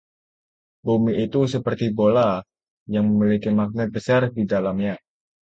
[0.85, 2.29] Bumi itu seperti bola
[2.93, 4.95] yang memiliki magnet besar di dalamnya.